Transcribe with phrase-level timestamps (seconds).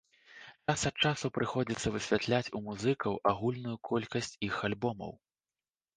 [0.71, 5.11] Час ад часу прыходзіцца высвятляць у музыкаў агульную колькасць іх альбомаў.